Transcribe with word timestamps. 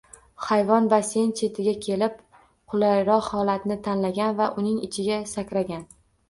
Hayvon 0.43 0.85
basseyn 0.93 1.27
chetiga 1.41 1.73
kelib, 1.87 2.15
qulayroq 2.73 3.27
holatni 3.35 3.79
tanlagan 3.89 4.35
va 4.41 4.49
uning 4.63 4.81
ichiga 4.89 5.21
sakragan 5.35 5.87